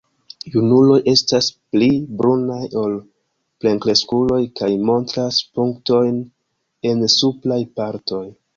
[0.53, 1.89] Junuloj estas pli
[2.21, 2.95] brunaj ol
[3.65, 6.19] plenkreskuloj kaj montras punktojn
[6.95, 8.27] en supraj partoj.